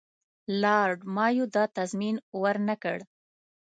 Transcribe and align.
لارډ 0.61 0.99
مایو 1.15 1.45
دا 1.55 1.63
تضمین 1.77 2.15
ورنه 2.41 2.75
کړ. 2.83 2.97